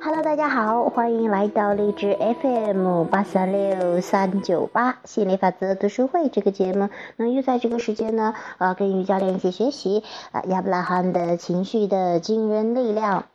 [0.00, 6.88] Hello，大家好，欢迎来到荔枝 FM 八三六三九八心理法则读书会这个节目。
[7.16, 10.02] 那又在这个时间呢，呃，跟于教练一起学习
[10.32, 13.26] 啊亚伯拉罕的情绪的惊人力量。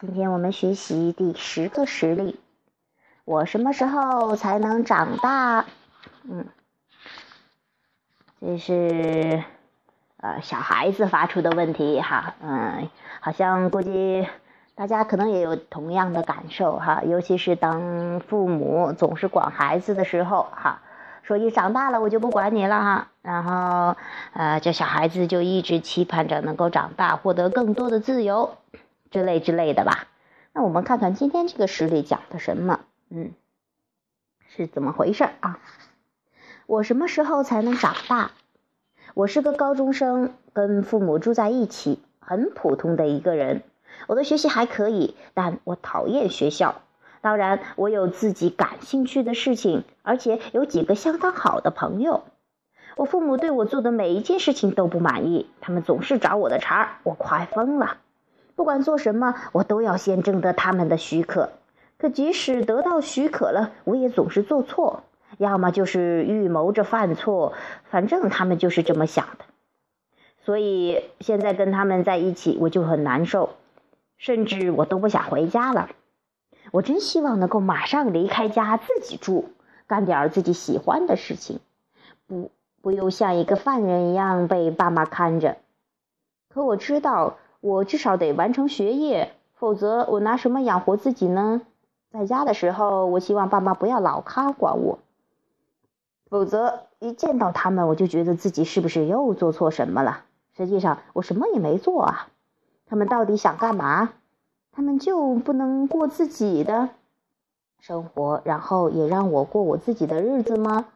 [0.00, 2.36] 今天我们学习第十个实例。
[3.28, 5.66] 我什么时候才能长大？
[6.22, 6.46] 嗯，
[8.40, 9.44] 这是
[10.16, 12.36] 呃小孩子发出的问题哈。
[12.40, 12.88] 嗯，
[13.20, 14.26] 好像估计。
[14.74, 20.80] 大家可能也有同样的感受哈，尤其是当父母总是管孩子的时候哈，
[21.22, 23.96] 说你长大了我就不管你了哈，然后
[24.32, 28.56] 呃这小孩子就一直期盼着能够长大，获得更多的自由
[29.10, 30.06] 之类之类的吧。
[30.54, 32.78] 那我们看看今天这个实例讲的什么，
[33.10, 33.32] 嗯，
[34.48, 35.58] 是怎么回事啊？
[36.66, 38.32] 我什么时候才能长大？
[39.14, 43.62] 我是个高中生，跟父母住在一起，很普通的一个人。
[44.06, 46.82] 我的学习还可以，但我讨厌学校。
[47.20, 52.24] 当然，我有自己感兴趣的事情，而且有几个相当好的朋友。
[52.96, 57.96] 我父母对我做的每一件事情都不满意，他们总是找我的茬，我快疯了。
[58.54, 61.50] 不管做什么，我都要先征得他们的许可。
[61.98, 65.02] 可即使得到许可了，我也总是做错，
[65.36, 67.54] 要么就是预谋着犯错，
[67.90, 69.44] 反正他们就是这么想的。
[70.44, 73.50] 所以现在跟他们在一起，我就很难受。
[74.16, 75.90] 甚至我都不想回家了，
[76.72, 79.50] 我真希望能够马上离开家自己住，
[79.86, 81.60] 干点自己喜欢的事情，
[82.26, 82.50] 不
[82.82, 85.58] 不用像一个犯人一样被爸妈看着。
[86.48, 91.62] 可我知道，我至少得完成学业，否则我拿什么养活自己呢？
[92.10, 94.98] 在家的时候，我希望爸妈不要老看管我，
[96.30, 100.24] 否则一见到他们，我就觉得自己是不是又做错什么了？
[100.56, 102.28] 实际上，我什么也没做啊。
[102.86, 104.12] 他们到底想干嘛？
[104.72, 106.88] 他们就不能过自己的
[107.78, 110.86] 生活，然后也让我过我自己的日子吗？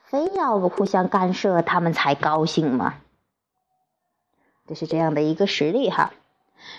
[0.00, 2.94] 非要互相干涉，他们才高兴吗？
[4.66, 6.12] 这是这样的一个实例哈。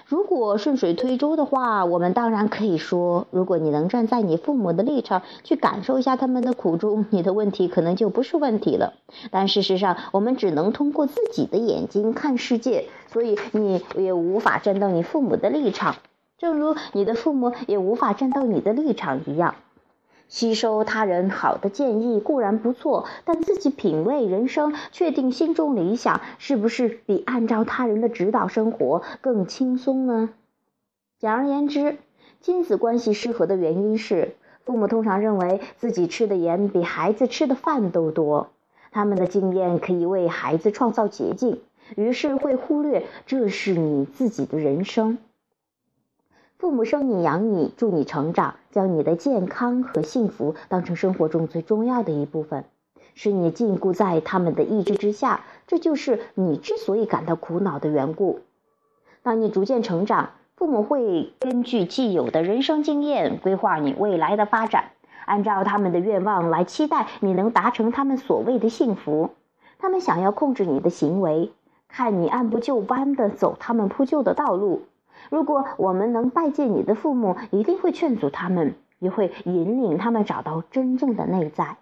[0.05, 8.93] 如果顺水推舟的话，我们当然可以说，如果你能站在你父母的立场去感受一下他们的苦衷，你的问题可能就不是问题了。
[9.31, 15.95] 但事实上，我们只能通过自己的眼睛看世界，所以你也无法站到你父母的立场，
[16.37, 19.55] 正如你的父母也无法站到你的立场一样。
[20.33, 30.31] 吸收他人好的建议固然不错，但自己品味人生、确定心中理想，是不是比按照他人的指导生活更轻松呢？
[31.19, 31.99] 简而言之，
[32.41, 34.33] 亲子关系失和的原因是，
[34.65, 38.49] 父母通常认为自己吃的盐比孩子吃的饭都多，
[38.89, 41.61] 他们的经验可以为孩子创造捷径，
[41.95, 45.19] 于是会忽略这是你自己的人生。
[46.63, 52.63] 父母生你养你助你成长，将你的健康和幸福当成生活中最重要的一部分，
[53.15, 58.39] 使你禁锢在他们的意志之下，这就是你之所以感到苦恼的缘故。
[59.23, 64.91] 当你逐渐成长，父母会根据既有的人生经验规划你未来的发展，
[65.25, 69.31] 按照他们的愿望来期待你能达成他们所谓的幸福。
[69.79, 71.51] 他们想要控制你的行为，
[71.89, 74.83] 看你按部就班地走他们铺就的道路。
[75.29, 81.77] 如果我们能拜见你的父母，一定会劝阻他们，也会引领他们找到真正的内在。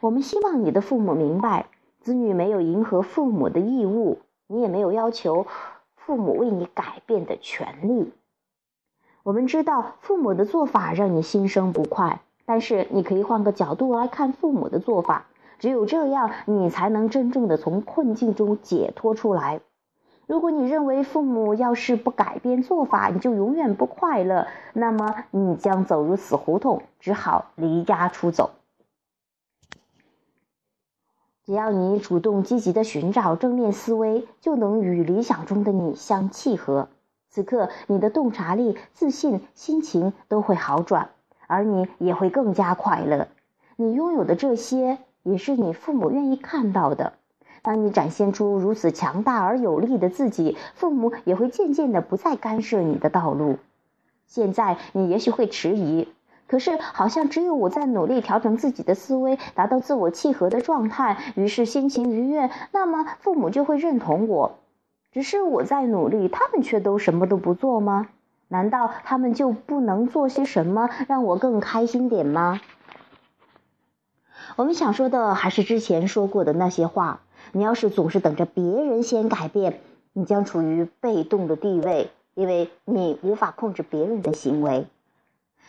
[0.00, 1.66] 我们希望你的父母明白，
[2.00, 5.46] 子女没有迎合父母的义务，你也没有要求
[5.96, 8.12] 父母为你改变的权利。
[9.22, 15.26] 我们知道父母的做法让你心生不快，但是你可以换个角度来看父母的做法，
[15.58, 19.60] 只有这样，你才能真正的从困境中解脱出来。
[20.26, 28.50] 如果你认为父母要是不改变做法，你就永远不快乐，那么你将走入死胡同，只好离家出走。
[31.44, 36.88] 只要你主动积极的寻找正面思维，就能与理想中的你相契合。
[37.28, 41.10] 此刻，你的洞察力、自信、心情都会好转，
[41.46, 43.28] 而你也会更加快乐。
[43.76, 47.12] 你拥有的这些，也是你父母愿意看到的。
[47.64, 53.56] 当你展现出如此强大而有力的自己，父母也会渐渐的不再干涉你的道路。
[54.26, 56.06] 现在你也许会迟疑，
[56.46, 64.58] 可是好像只有我在努力调整自己的思维，达到自我契合的状态，于是心情愉悦，那么父母就会认同我。
[65.10, 68.08] 只是我在努力，他们却都什么都不做吗？
[68.48, 72.60] 难道他们就不能做些什么让我更开心点吗？
[74.56, 77.22] 我们想说的还是之前说过的那些话。
[77.52, 79.80] 你要是总是等着别人先改变，
[80.12, 84.86] 你将处于被动的地位，因为你无法控制别人的行为。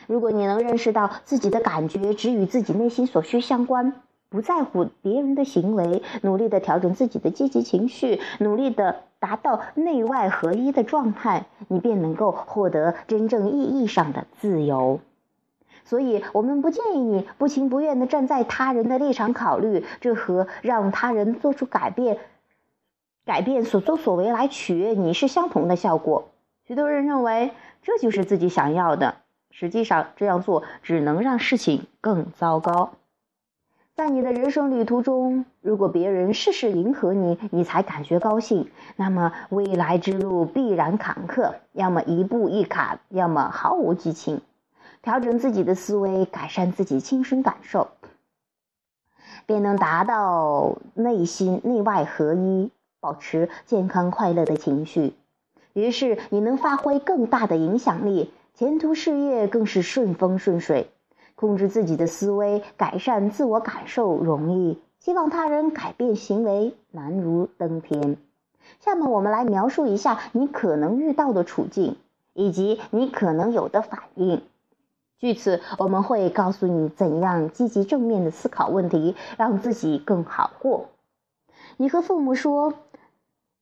[0.07, 3.93] 如果你能认识到自己的感觉只与自己内心所需相关，
[4.29, 14.99] 不在乎别人的行为，努力的调整自己的积极情绪，努力的达到内外合一的状态，你便能够获得真正意义上的自由。
[15.85, 22.17] 所以，我们不建议你不情不愿的站在他人的立场考虑，这和让他人做出改变、
[23.23, 26.31] 改变所作所为来取悦你是相同的效果。
[26.67, 27.51] 许多人认为
[27.83, 29.17] 这就是自己想要的，
[29.51, 32.93] 实际上这样做只能让事情更糟糕。
[33.93, 44.41] 在你的人生旅途中，如果别人事事迎合你，你才感觉高兴，那么未来之路必然坎坷，要么一步一坎，要么毫无激情。
[45.05, 47.89] 调整自己的思维，改善自己亲身感受，
[49.45, 55.13] 便能达到内心内外合一，保持健康快乐的情绪。
[55.73, 60.89] 于是你能发挥更大的影响力，前途事业更是顺风顺水。
[61.35, 68.17] 控制自己的思维，改善自我感受容易，希望他人改变行为难如登天。
[68.79, 71.95] 下面我们来描述一下你可能遇到的处境，
[72.33, 74.41] 以及你可能有的反应。
[75.25, 80.89] 据此，我们会告诉你怎样积极正面的思考问题，让自己更好过。
[81.77, 82.75] 你和父母说，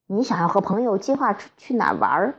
[0.06, 2.34] 你想要和朋友计划去哪玩儿，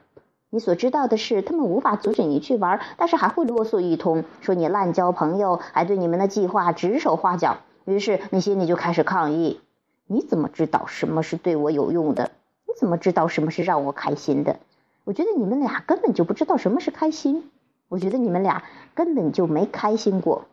[0.52, 7.58] 你所知道的是，他们无法阻止你去玩，但是还会啰嗦一通，说你滥交朋友，还对你们的计划指手画脚。
[7.86, 9.60] 于是你心里就开始抗议：
[10.06, 12.30] 你怎么知道什么是对我有用的？
[12.68, 14.58] 你怎么知道什么是让我开心的？
[15.04, 17.50] 我觉得你们俩根本就不知道什么是开心。
[17.88, 20.46] 我觉得你们俩根本就没开心过。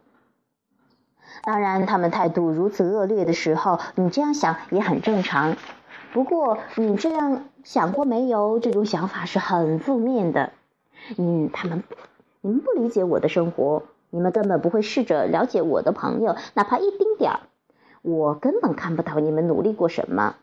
[1.45, 5.57] 当然，他们态度如此恶劣的时候，你这样想也很正常。
[6.13, 8.59] 不过，你这样想过没有？
[8.59, 10.53] 这种想法是很负面的。
[11.17, 11.83] 嗯，他们，
[12.43, 17.41] 你们不理解我的生活，你们根本不会试着了解我的朋友，哪怕一丁点儿。
[18.03, 20.37] 我根本看不到你们努力过什么。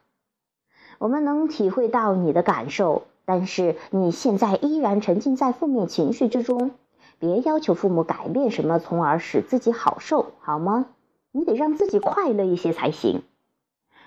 [0.98, 3.04] 我们能体会到你的感受。
[3.30, 6.72] 但是你现在依然沉浸在负面情绪之中，
[7.20, 10.88] 别要求父母改变什么，从而使自己好受，好吗？
[11.32, 13.22] 你得让自己快乐一些才行。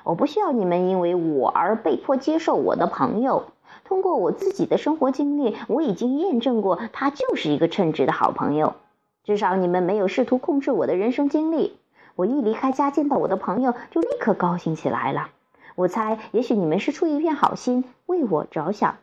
[0.02, 3.44] 我不需要你们因为我而被迫接受我的朋友。
[3.84, 8.74] 通过我自己的生活经历，我已经验证过他就是一个称职的好朋友。
[9.22, 11.76] 至少你们没有试图控制我的人生经历。
[12.16, 15.28] 我一离开家见到我的朋友，就立刻高兴起来了。
[15.76, 18.96] 我猜，也许你们是出于一片好心，为我着想。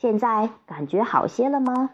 [0.00, 1.90] 现在感觉好些了吗？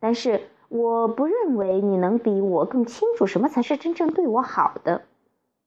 [0.00, 5.02] 但是我不认为你能比我更清楚什么才是真正对我好的。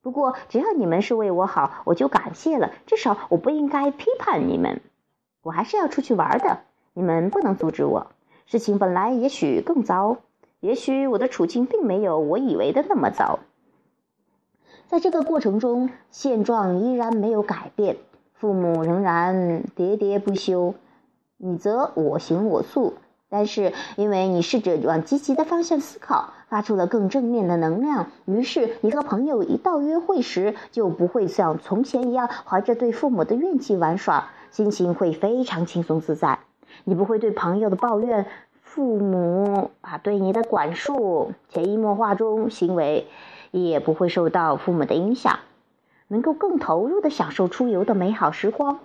[0.02, 2.72] 不过只要你们是为我好，我就感谢了。
[2.88, 4.82] 至少我不应该批判你们。
[5.42, 6.60] 我还是要出去玩的，
[6.94, 8.08] 你们不能阻止我。
[8.46, 10.18] 事情本来也许更糟，
[10.60, 13.40] 也许我的处境并没有我以为的那么糟。
[14.88, 17.96] 在这个过程中，现状依然没有改变，
[18.34, 20.76] 父母仍然喋喋不休。
[21.40, 22.96] 你则我行我素，
[23.30, 36.40] 但是因为你试着往积极的方向思考，发出了更正面的能量，于是你和朋友一到约会时，就不会像从前一样怀着对父母的怨气玩耍，心情会非常轻松自在。
[36.86, 38.26] 你不会对朋友的抱怨、
[38.64, 43.06] 父母啊对你的管束、潜移默化中行为，
[43.52, 45.38] 也不会受到父母的影响，
[46.08, 48.80] 能够更投入的享受出游的美好时光。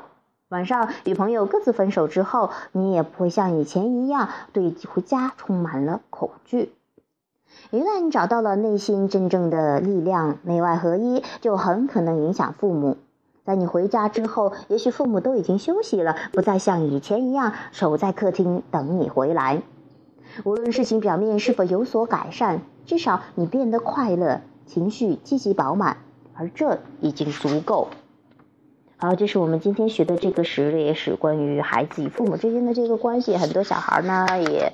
[0.53, 6.75] 晚上与朋友各自分手之后，你也不会像以前一样对回家充满了恐惧。
[7.71, 12.99] 一旦找到了内心真正的力量，内外合一，就很可能影响父母。
[13.47, 19.63] 在你回家之后，也许父母都已经休息了，不再像以前一样守在客厅等你回来。
[20.45, 25.97] 无论事情表面是否有所改善，至少你变得快乐，情绪积极饱满，
[26.35, 27.89] 而这已经足够。
[29.03, 33.37] 好，这是我们今天学的这个实例，是关于孩子与父母之间的这个关系。
[33.37, 34.73] 很多小孩呢，也，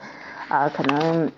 [0.50, 1.32] 呃，可能，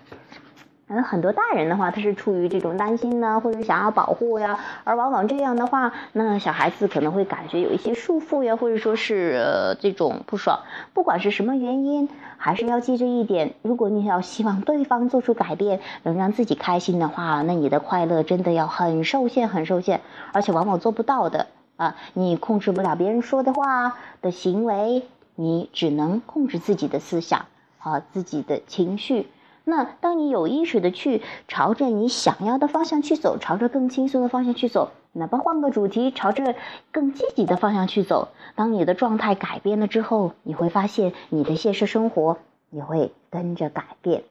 [0.89, 10.59] 嗯，很多大人的话，他是出于这种担心呢，或者想要保护呀，而往往这样的话，那小孩子可能会感觉有一些束缚呀，或者说是呃这种不爽。
[10.93, 20.01] 不管是什么原因，还是要记着一点：如果你要希望对方做出改变，能让自己开心的话，那你的快乐真的要很受限，很受限，
[20.33, 21.47] 而且往往做不到的。
[21.81, 27.47] 啊，你控制不了别人说的话的行为，你只能控制自己的思想
[27.79, 29.29] 和自己的情绪。
[29.65, 36.55] 那当你有意识的去朝着你想要的方向去走，朝着更轻松的方向去走，哪怕换个主题，朝着
[36.93, 42.37] 更积极的方向去走，当你的状态改变了之后，你会发现你的现实生活
[42.69, 44.25] 也会跟着改变。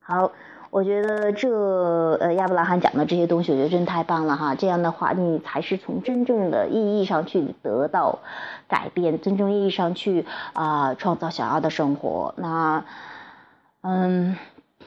[0.00, 0.32] 好。
[0.72, 1.50] 我觉得这
[2.18, 4.54] 呃亚伯拉罕讲的这些东西，我觉得真太棒了哈！
[4.54, 8.20] 这样的话，你才是从真正的意义上去得到
[8.68, 10.24] 改变，真正意义上去
[10.54, 12.34] 啊创造想要的生活。
[12.38, 12.86] 那
[13.82, 14.38] 嗯，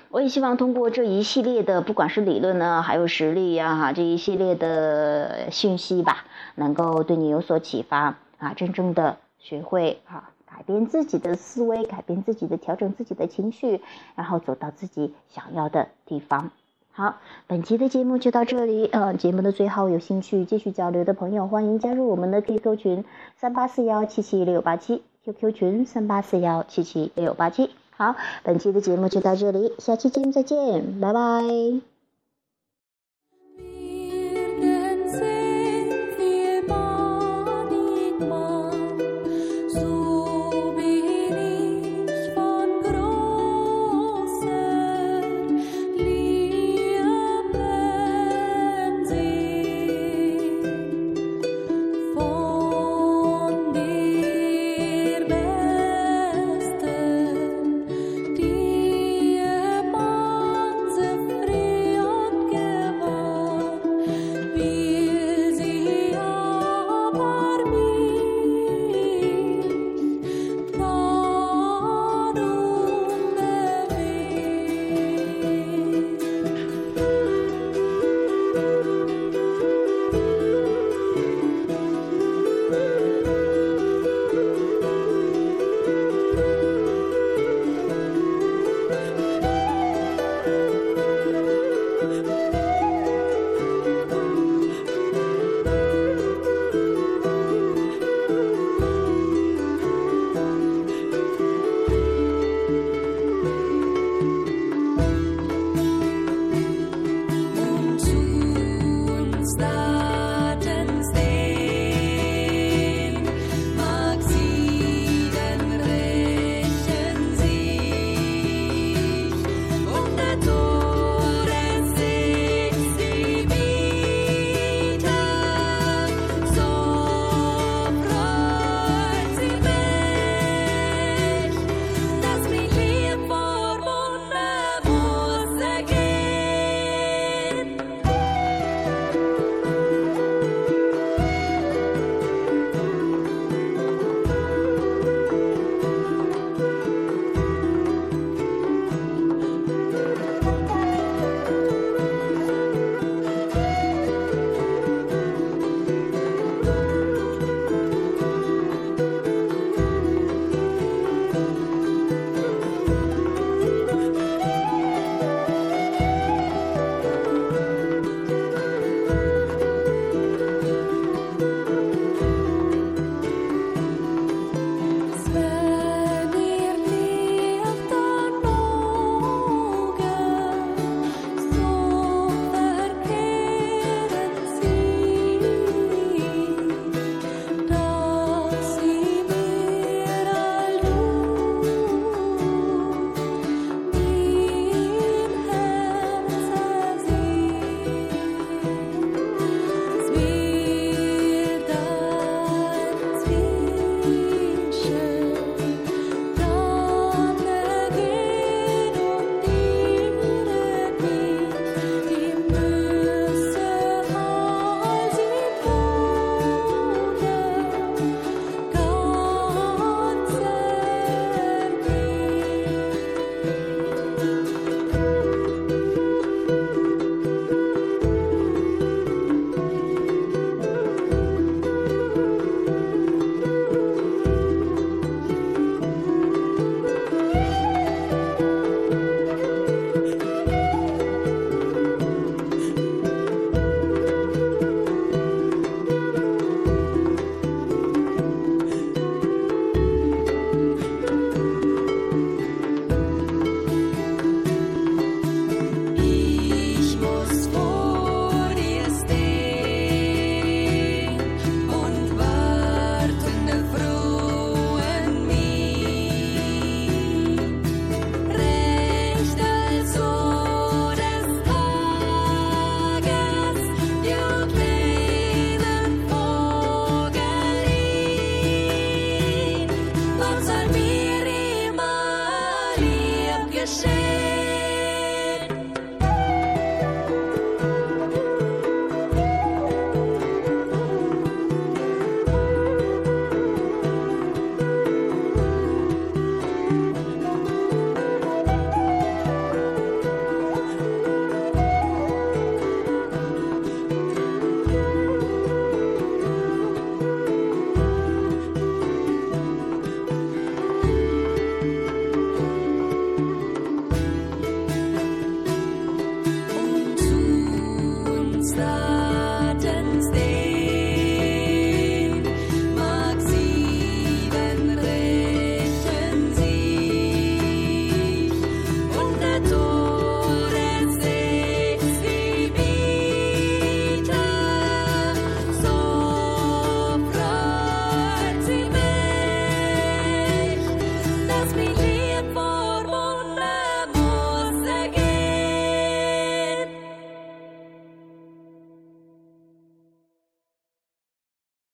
[0.10, 6.26] 我也希望通过这一系列的，不管是理论呢，还有实例呀哈，这一系列的信息吧，
[6.56, 10.32] 能够对你有所启发啊，真正的学会啊。
[10.56, 13.82] 改变自己的思维，改变自己的，调整自己的情绪，
[14.16, 16.52] 然后走到自己想要的地方。
[16.94, 18.86] 好，本期的节目就到这里。
[18.86, 23.04] 呃，节目的最后，有兴趣继续交流的朋友，欢迎加入我们的 QQ 群
[23.36, 27.70] 三八四幺七七六八七，QQ 群三八四幺七七六八七。
[27.92, 31.95] 好，本期的节目就到这里，下期节目再见，拜拜。